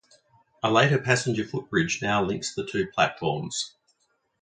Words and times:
A 0.63 0.71
later 0.71 0.97
passenger 0.97 1.45
footbridge 1.45 2.01
now 2.01 2.23
links 2.23 2.55
the 2.55 2.65
two 2.65 2.87
platforms. 2.87 3.75